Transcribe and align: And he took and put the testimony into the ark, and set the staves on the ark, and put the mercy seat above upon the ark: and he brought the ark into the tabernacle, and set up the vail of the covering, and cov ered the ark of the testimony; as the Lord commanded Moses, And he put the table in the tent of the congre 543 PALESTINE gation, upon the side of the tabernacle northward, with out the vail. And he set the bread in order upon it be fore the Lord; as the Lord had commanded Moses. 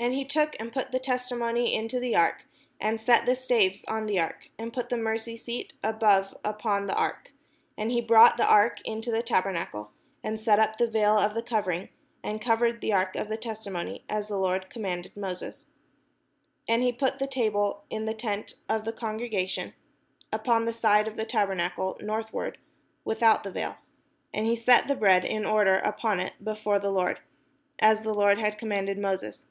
And 0.00 0.14
he 0.14 0.24
took 0.24 0.54
and 0.60 0.72
put 0.72 0.92
the 0.92 1.00
testimony 1.00 1.74
into 1.74 1.98
the 1.98 2.14
ark, 2.14 2.44
and 2.80 3.00
set 3.00 3.26
the 3.26 3.34
staves 3.34 3.84
on 3.86 4.06
the 4.06 4.20
ark, 4.20 4.48
and 4.56 4.72
put 4.72 4.90
the 4.90 4.96
mercy 4.96 5.36
seat 5.36 5.72
above 5.82 6.36
upon 6.44 6.86
the 6.86 6.94
ark: 6.94 7.32
and 7.76 7.90
he 7.90 8.00
brought 8.00 8.36
the 8.36 8.48
ark 8.48 8.80
into 8.84 9.10
the 9.10 9.24
tabernacle, 9.24 9.90
and 10.22 10.38
set 10.38 10.60
up 10.60 10.78
the 10.78 10.86
vail 10.86 11.18
of 11.18 11.34
the 11.34 11.42
covering, 11.42 11.88
and 12.22 12.40
cov 12.40 12.60
ered 12.60 12.80
the 12.80 12.92
ark 12.92 13.16
of 13.16 13.28
the 13.28 13.36
testimony; 13.36 14.04
as 14.08 14.28
the 14.28 14.36
Lord 14.38 14.70
commanded 14.70 15.16
Moses, 15.16 15.66
And 16.68 16.80
he 16.80 16.92
put 16.92 17.18
the 17.18 17.26
table 17.26 17.82
in 17.90 18.04
the 18.04 18.14
tent 18.14 18.54
of 18.68 18.84
the 18.84 18.92
congre 18.92 19.28
543 19.28 19.28
PALESTINE 19.38 19.68
gation, 19.68 19.72
upon 20.32 20.64
the 20.64 20.72
side 20.72 21.08
of 21.08 21.16
the 21.16 21.24
tabernacle 21.26 21.98
northward, 22.00 22.58
with 23.04 23.20
out 23.20 23.42
the 23.42 23.50
vail. 23.50 23.78
And 24.32 24.46
he 24.46 24.54
set 24.54 24.86
the 24.86 24.94
bread 24.94 25.24
in 25.24 25.44
order 25.44 25.74
upon 25.78 26.20
it 26.20 26.34
be 26.42 26.54
fore 26.54 26.78
the 26.78 26.92
Lord; 26.92 27.18
as 27.80 28.02
the 28.02 28.14
Lord 28.14 28.38
had 28.38 28.58
commanded 28.58 28.96
Moses. 28.96 29.46